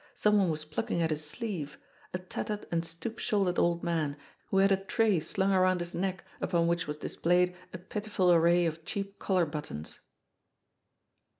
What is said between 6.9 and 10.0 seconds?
dis played a pitiful array of cheap collar buttons.